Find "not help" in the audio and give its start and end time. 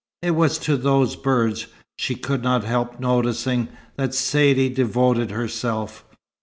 2.41-2.99